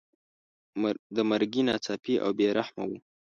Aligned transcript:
د 1.15 1.17
مرګي 1.29 1.61
ناڅاپي 1.67 2.15
او 2.23 2.29
بې 2.37 2.47
رحمه 2.59 2.83
وو. 2.89 2.97